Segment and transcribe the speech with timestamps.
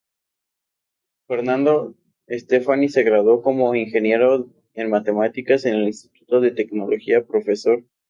[1.27, 1.93] Fernando
[2.27, 7.45] Stefani se graduó como Ingeniero en Materiales en el Instituto de Tecnología Prof.